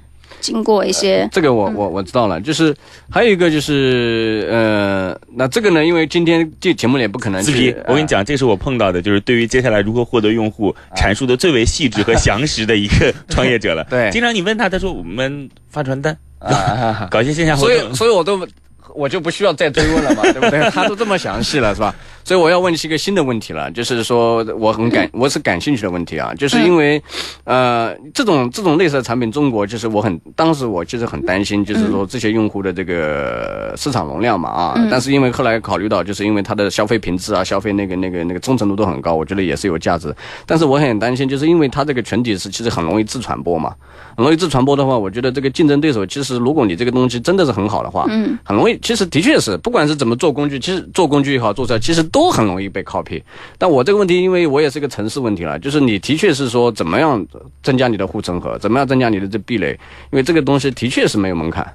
[0.41, 2.75] 经过一些这个我我我知道了，就是
[3.09, 7.41] 还有一个就是呃那这个呢，因为今天这节目里也不可能。
[7.41, 13.83] 自皮，我跟你讲，这是我碰到的，就是对于接下来如何获得用户阐述的最为细致和详实的一个 创业者了。
[13.89, 16.15] 对，经常你问他，他说我们发传单。
[16.45, 18.47] 啊，搞一些线下活动，所以所以我都
[18.95, 20.69] 我就不需要再追问了嘛， 对不对？
[20.71, 21.93] 他都这么详细了，是吧？
[22.23, 26.99] 所以我要问是一个新的问题了，就是说我很感我是感兴趣的问题啊，就是因为
[27.43, 40.11] 呃这种这种类似的产品，中国就是我很当时我其实很担心，就是说这些用户的这个市场容量嘛啊，但是因为后来考虑到，就是因为它的消费品质啊、消费那个那个那个忠诚度都很高，我觉得也是有价值。
[40.47, 43.71] 但是我很担心，就是因为它这个群体是其实很容易自传播嘛，
[44.17, 48.75] 很容易自传播的话，我觉得这个竞争对手其实如果你这个东西真的是很好的话，嗯，很容易。
[48.85, 52.05] 其实的确是，不管是怎么做工具，其实做工具也好，做车其实。
[52.11, 53.19] 都很容易被 copy，
[53.57, 57.25] 但我这个问题，因为我也是个城市问题了，就是你的确是说怎么样
[57.63, 59.71] 增加你的护城河，怎么样增加你的这壁垒，
[60.11, 61.67] 因为这个东西的确是没有门槛。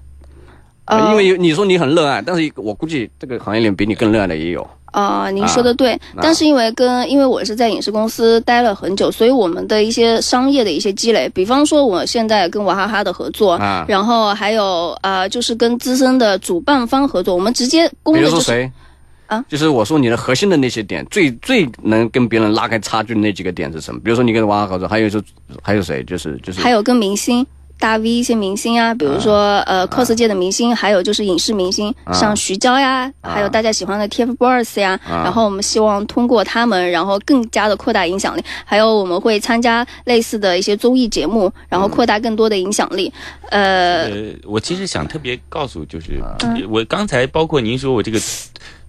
[1.10, 4.66] 因为你说你很热爱，但是我估计这个行业里比你更热爱的也有。
[4.86, 18.70] 啊，您说的对，但是因为跟因为我是在影视公司待了很久，所以我们的一些商业的一些积累，比方说我现在跟娃哈哈的合作，然后还有呃，就是跟资深的主办方合作，我们直接公的就是。
[19.26, 24.00] 啊，就是我说你的核心的那些点，最最能跟别人拉开差距的那几个点是什么？
[24.00, 25.22] 比如说你跟娃哈哈合作，还有就
[25.62, 26.02] 还有谁？
[26.02, 27.46] 就是就是还有跟明星
[27.80, 38.44] 大 V 一些明星啊，比如说呃 cos 界的明星，还有就是影视明星，像徐娇呀，还有大家喜欢的 TFBOYS 呀，然后我们希望通过他们，然后更加的扩大影响力。
[38.64, 43.12] 还有我们会参加类似的一些综艺节目，然后扩大更多的影响力。
[43.50, 44.10] 呃，
[44.44, 46.22] 我其实想特别告诉，就是
[46.68, 48.20] 我刚才包括您说我这个。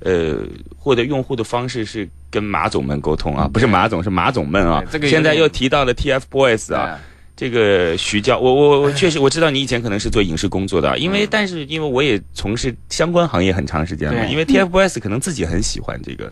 [0.04, 0.36] 呃，
[0.80, 4.84] 获得用户的方式是跟马总们沟通啊，不是马总，是马总们啊。
[4.92, 7.00] 这个现在又提到了 TFBOYS 啊，
[7.42, 16.32] 这个徐娇，我我我确实我知道你以前可能是做影视工作的，因为但是因为我也从事相关行业很长时间了，因为 TFBOYS 可能自己很喜欢这个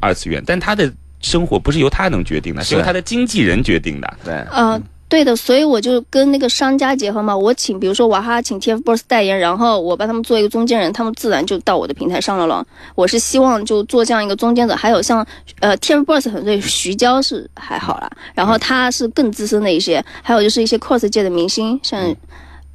[0.00, 0.90] 二次元，但他的
[1.20, 2.74] 生活不是由他能决定的，是。
[2.74, 4.16] 由他的经纪人决定的。
[4.24, 4.82] 对，嗯。
[5.08, 12.66] 对的，所以我就跟那个商家结合嘛，我请比如说娃哈哈请 TFBOYS 代言，然后我帮他们做一个中间人，他们自然就到我的平台上了了。
[12.96, 15.24] 我是希望就做这样一个中间者，还有像
[15.60, 22.12] 呃 TFBOYS 很对徐娇是还好啦，然后他是更资深的一些，还有就是一些 cos 界的明星，像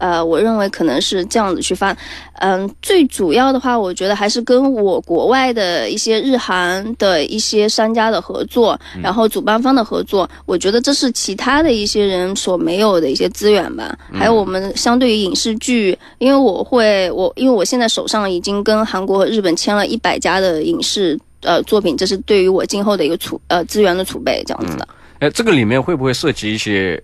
[0.01, 1.95] 呃，我认为可能是这样子去发。
[2.39, 13.95] 嗯，最主要的话，我觉得还是跟我国外的一些日韩的一些商家的合作，然后主办方的合作，我觉得这是其他的一些人所没有的一些资源吧。
[14.11, 24.87] 还有我们相对于影视剧，因为我会我因为我现在手上已经跟韩国和日本签了一百家的影视呃作品，这是对于我今后的一个储呃资源的储备这样子的。
[25.19, 26.99] 哎，这个里面会不会涉及一些？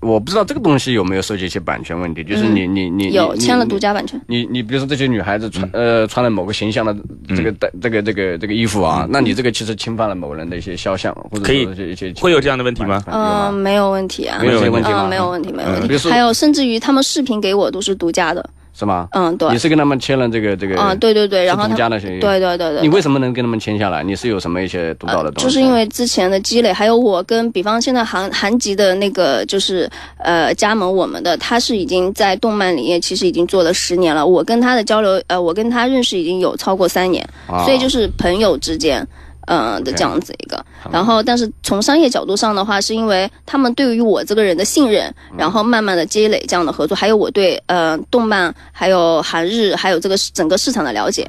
[0.00, 4.20] 我不知道这个东西有没有涉及一些版权问题，就是你你你有签了独家版权。
[4.26, 6.96] 你你比如说这些女孩子穿呃穿了某个形象的
[7.28, 13.02] 这个的这个这个这个衣服啊，那你这个其实侵犯了某人的一些肖像或者可以一些会有这样的问题吗？
[13.06, 15.08] 嗯，没有问题啊，没有问题吗？
[15.08, 15.88] 没有问题，没有问题。
[15.88, 18.50] 比如说还有甚至于他们视频给我都是独家的。
[18.78, 19.08] 是吗？
[19.12, 19.50] 嗯，对。
[19.50, 20.76] 你是跟他们签了这个这个？
[20.76, 22.20] 嗯，对对对，然后独家的协议。
[22.20, 22.82] 对对对对。
[22.82, 24.04] 你为什么能跟他们签下来？
[24.04, 25.44] 你是有什么一些独到的东西？
[25.44, 34.24] 就是因为之前的积累，还有我跟比方现在韩韩籍的那个就是呃加盟我们的，他是已经在动漫里面其实已经做了十年了。
[34.24, 37.28] 我跟他的交流，呃，我跟他认识已经有超过三年，
[37.64, 39.04] 所以就是朋友之间。
[39.48, 51.28] 嗯的这样子一个，然后但是从商业角度上的话，是因为他们对于我这个人的信任，然后慢慢的积累这样的合作，还有我对呃动漫，还有韩日，还有这个整个市场的了解。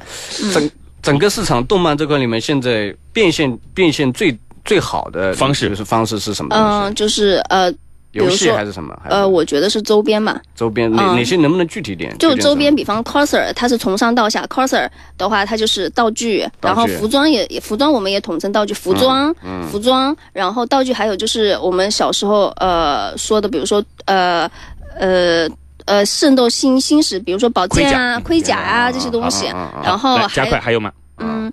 [0.52, 0.70] 整
[1.02, 6.54] 整个市场动漫这块里面，现在变现变现最最好的方式是方式是什么？
[6.54, 7.72] 嗯，就是呃。
[8.12, 8.96] 游戏还是什么？
[9.08, 10.40] 呃，我觉得是周边嘛。
[10.56, 12.16] 周边哪哪些能不能具体点？
[12.18, 14.44] 就周边，比方 coser，它是从上到下。
[14.46, 19.32] coser 的话，它就是道具，然后服装也服装我们也统称道具，服装，
[19.70, 24.50] 服装，然后道具还有就是我们小时候呃说的，比如说呃
[24.98, 25.48] 呃
[25.84, 29.46] 呃圣斗星星矢，比如说宝剑啊、盔甲啊这些东西。
[29.84, 30.90] 然后加快还有吗？
[31.18, 31.52] 嗯。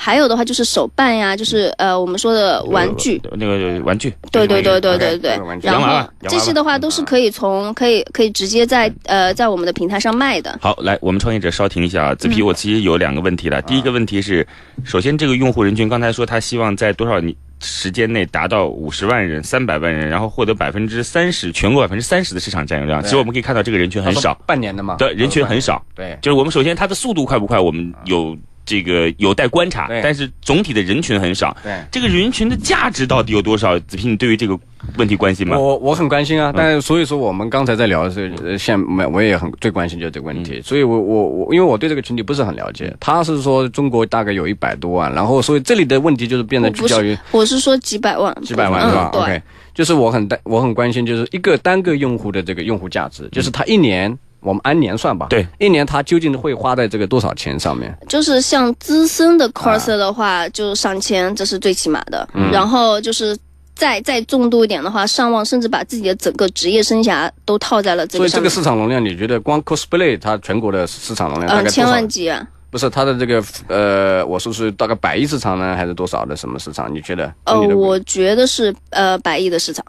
[0.00, 5.36] 还有的话就是手办呀，就是呃我们说的玩具，那个玩具，对对对对对对。
[5.60, 10.56] 然后这些的话都是可以从可以可以直接在呃在我们的平台上卖的。
[10.62, 13.60] 好，来我们创业者稍停一下啊，子皮，我其实有两个问题了。
[13.62, 14.46] 第一个问题是，
[14.84, 23.02] 首先这个用户人群刚才说他希望在多少年时间内达到五十万人、三百万人，然后获得百分之三十全国百分之三十的市场占有量。
[23.02, 25.84] 其实我们可以看到这个人群很少，半年的嘛，对，人群很少。
[25.92, 28.38] 对，就是我们首先它的速度快不快，我们有。
[28.68, 31.56] 这个有待观察，但是总体的人群很少。
[31.62, 33.78] 对，这个人群的价值到底有多少？
[33.78, 34.58] 子平，你对于这个
[34.98, 35.58] 问题关心吗？
[35.58, 38.78] 我我很关心啊，但是所以说我们刚才在聊的时候，现
[39.10, 40.60] 我也很最关心就是这个问题。
[40.60, 49.40] 所以我我我，因为我对这个群体不是很了解，他是说中国大概有一百多万，然后所以这里的问题就是变得聚焦于，我是说几百万，几百万是吧？OK，
[49.72, 54.16] 就是我很担我很关心，就是一个单个用户的这个用户价值，就是他一年。
[54.40, 57.92] 我们按年算吧，对，一年他究竟会花在这个多少钱上面？
[58.08, 62.26] 就是像资深的 coser 的话，就上千，这是最起码的。
[62.52, 63.36] 然后就是
[63.74, 68.28] 再再重度一点的话，上万，甚至把自己的整个职业生涯都套在了这个上。
[68.28, 72.46] 所以这个市场容量，你觉得光 cosplay 它全国的市场容量大概千万级啊？
[72.70, 76.94] 不是它的这个呃，我说是大概百亿市场呢，还是多少的什么市场？
[76.94, 77.32] 你觉得？
[77.44, 79.84] 呃，我觉得是呃百亿的市场。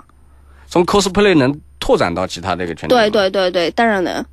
[0.67, 2.89] 从 cosplay 能拓展到其他这个圈？
[2.89, 4.25] 对对对对，当然能。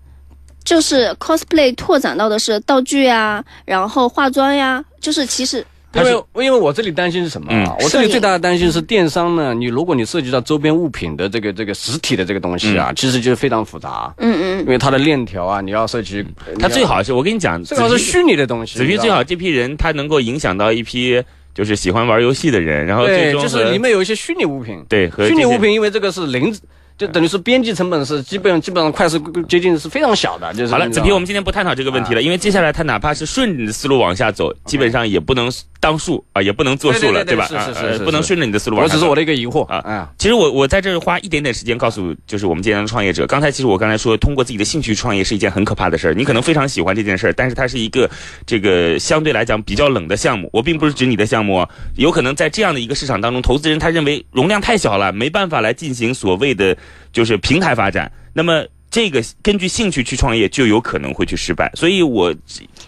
[0.66, 5.64] 就是 cosplay 拓展到的是道具呀，然后化妆呀，就是其实
[5.94, 7.74] 因为因为我这里担心是什么啊？
[7.80, 14.12] 我这里最大的担心是电商呢，你如果你涉及到周边物品的这个这个实体的这个东西啊，其实就是非常复杂。
[14.18, 16.26] 嗯嗯，因为它的链条啊，你要涉及，
[16.58, 18.76] 它最好是我跟你讲，最好是虚拟的东西。
[18.76, 21.22] 子皮最好这批人，他能够影响到一批
[21.54, 26.52] 就是喜欢玩游戏的人，然后对，就是里面有一些虚拟物品，对，虚拟物品，因为这个是零。
[26.98, 30.88] 就等于是编辑成本是基本上基本上快是接近是非常小的，就是好了。
[30.88, 35.50] 子皮，我们今天不探讨这个问题了，因为接下来他哪怕是顺着思路往下走，基本上也不能
[35.86, 37.46] 当数啊，也不能作数了，对吧？
[37.46, 38.76] 是是是，不能顺着你的思路。
[38.76, 40.10] 我只是我的一个疑惑啊啊！
[40.18, 43.24] 其实我我在这儿花一点点时间告诉，就是我们今天的创业者。
[43.28, 46.14] 刚才其实我刚才说，通过自己的兴趣创业是一件很可怕的事儿。
[46.14, 48.10] 你可能非常喜欢这件事儿，但是它是一个
[48.44, 50.50] 这个相对来讲比较冷的项目。
[50.52, 51.64] 我并不是指你的项目，
[51.94, 56.76] 有可能在这样的一个市场当中，投资人他认为容量太小了，没办法来进行所谓的。
[57.12, 62.34] 就是平台发展，那么这个根据兴趣去创业就有可能会去失败，所以我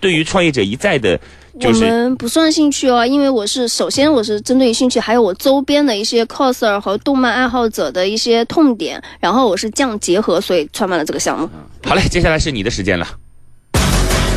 [0.01, 1.19] 对于创业者一再的，
[1.65, 11.49] 我们不算兴趣哦，因为我是首先我是针对于兴趣，还有我周边的一些 coser 和动漫爱好者的一些痛点，然后我是这样结合，所以创办了这个项目。
[11.85, 13.07] 好嘞，接下来是你的时间了。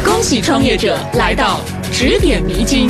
[0.03, 1.59] 恭喜创业者来到
[1.91, 2.89] 指点迷津，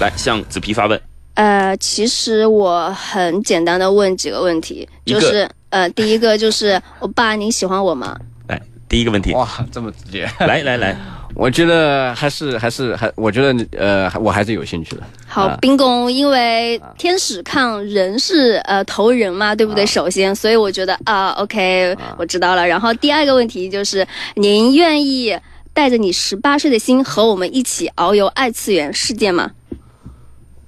[0.00, 1.00] 来向子皮发问。
[1.34, 8.16] 呃，其实我很简单的问几个问题，就是呃，第一个就是我爸，你喜欢我吗？
[8.46, 10.96] 来，第一个问题，哇，这么直接，来来来，
[11.34, 15.02] 我觉得还是还是还，我觉得呃，我还是有兴趣的。
[15.26, 19.86] 好啊，冰工，因为天使看人是呃投人嘛，对不对？
[19.86, 22.66] 首先，所以我觉得啊，OK，我知道了。
[22.66, 25.38] 然后第二个问题就是，您愿意
[25.72, 29.50] 带着你十八岁的心和我们一起遨游二次元世界吗？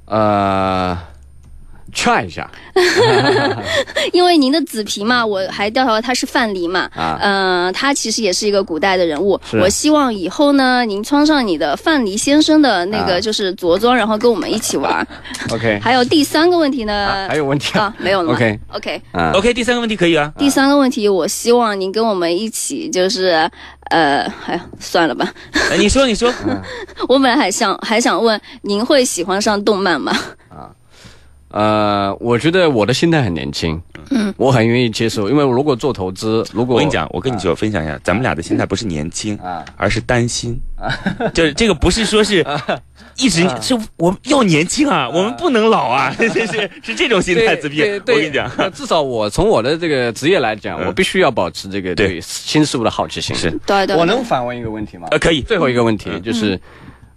[0.06, 0.98] 呃
[1.94, 2.50] ，try 一下。
[4.12, 9.38] 因为您的紫皮嘛，我还调查了他是范蠡嘛，啊嗯、他其实也是一个古代的人物。
[9.60, 15.06] 我希望以后呢，您穿上你的范蠡先生的那个啊就是着装，然后跟我们一起玩。
[15.52, 17.94] OK，还有第三个问题呢，啊还有问题啊？
[17.98, 19.02] 没有了 OK OK。
[19.12, 20.32] 啊 OK，第三个问题可以啊。
[20.38, 23.48] 第三个问题，我希望您跟我们一起，就是，
[23.90, 25.32] 呃，哎呀，算了吧。
[25.70, 26.32] 呃你说，你说，
[27.08, 30.16] 我本来还想还想问，您会喜欢上动漫吗？
[31.52, 33.80] 呃，我觉得我的心态很年轻，
[34.10, 40.58] 嗯，我很愿意接受，因为如果做投资，如果我跟你讲，我跟你就分享一下，咱们俩的心态不是年轻啊，而是担心。
[40.76, 40.90] 啊。
[41.32, 42.44] 就是这个不是说是
[43.16, 47.82] 一直是我们要年轻啊，我们不能老啊， 是是是这种心态，自闭。
[47.82, 50.86] 我跟你讲，呃至少我从我的这个职业来讲，嗯。
[50.86, 52.20] 我必须要保持这个对对。
[52.22, 53.36] 新事物的好奇心。
[53.36, 53.50] 是。
[53.66, 55.08] 对对我能反问一个问题吗？
[55.10, 55.42] 呃，可以。
[55.42, 56.58] 最后一个问题就是，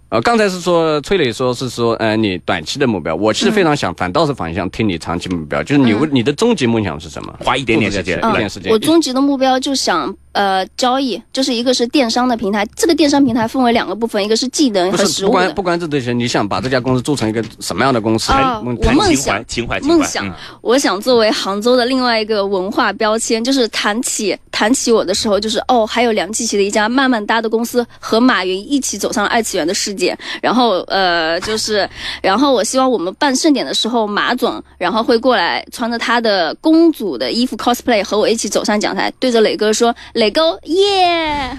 [0.08, 7.34] 呃，刚才是说崔磊说是说，呃，你短期的目标，我其实非常想，反倒是反向听你长期目标，就是你你的终极梦想是什么？
[7.40, 8.78] 花一点点时间一点时间我。
[8.78, 15.30] 终极的目标就想，呃，交易，就是一个是电商的平台，这个电商平台分为两个部分，一个是技能和实物的。
[15.30, 18.30] 不关不关这这些，你想把这家公司做成一个什么样的公司？
[18.32, 19.80] 啊梦我梦想情怀。
[19.80, 30.14] 梦想嗯，我想作为杭州的另外一个文化标签，就是谈起谈起我的时候，就是哦，还有梁继奇的一家慢慢搭的公司和马云一起走上了二次元的世界。
[30.42, 31.88] 然后呃，就是，
[32.20, 41.56] 然后我希望我们办盛典的时候，马总然后会过来穿着他的公主的衣服 cosplay 和我一起走上讲台，对着磊哥说：“磊哥，耶！”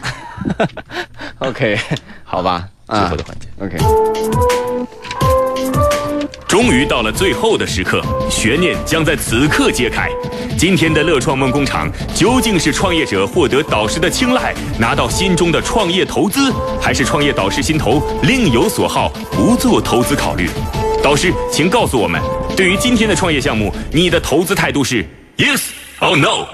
[1.40, 1.78] OK，
[2.24, 3.48] 好吧，最啊后的环节。
[3.62, 3.78] ，OK。
[6.48, 8.02] 终于到了最后的时刻，
[8.32, 10.10] 悬念将在此刻揭开。
[10.58, 16.52] 今天的乐创梦工厂究竟是创业者获得导师的青睐，拿到心中的创业投资，
[16.82, 20.50] 还是创业导师心头另有所好，不做投资考虑？
[21.04, 22.20] 导师，请告诉我们，
[22.56, 25.06] 对于今天的创业项目，你的投资态度是
[25.38, 25.62] yes
[26.00, 26.48] or no？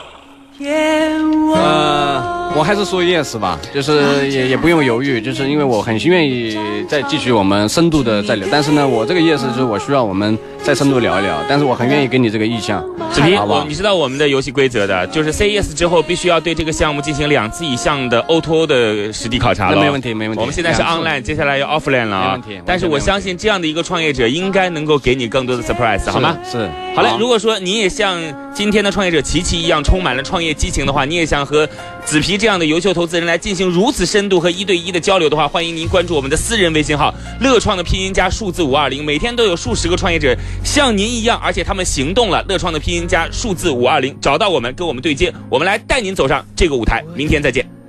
[1.55, 12.79] 啊，我还是说 yes 吧，就是也也不用犹豫，就是因为我很愿意再继续我们深度的再聊，但是呢，我这个 yes 就是我需要我们再深度聊一聊，但是我很愿意给你这个意向，
[13.11, 13.37] 子皮，
[13.67, 13.73] 你？
[13.73, 19.75] 知道我们的游戏规则的，就是 say yes 之后，必须要对这个项目进行两次以上的 O to O 的实地考察了。
[19.75, 22.25] 那没问题没问题我们现在是 online，接下来要 offline 了啊。
[22.27, 26.37] 没问题但是我相信这样的一个创业者应该能够给你更多的 surprise，好吗？
[26.49, 26.69] 是。
[26.95, 28.21] 好嘞，如果说你也像
[28.53, 31.67] 今天的创业者琪琪一样充满了创业激情的话，你也想和
[32.05, 42.43] 子这样的优秀投资人来进行如此深度和一对一的交流的话，欢迎您关注我们的私人微信号“乐创”的拼音加数字五二零，每天都有数十个创业者像您一样，而且他们行动了。
[42.47, 47.03] 乐创的拼音加数字五二零，找到我们，跟我们对接，我们来带您走上这个舞台。
[47.15, 47.82] 明天再见。